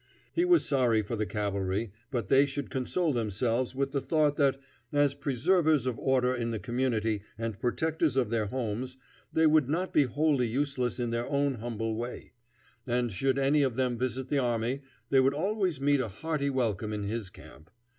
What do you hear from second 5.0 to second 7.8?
preservers of order in the community and